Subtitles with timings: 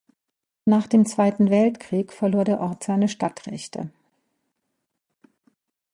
[0.65, 3.91] Nach dem Zweiten Weltkrieg verlor der Ort seine Stadtrechte.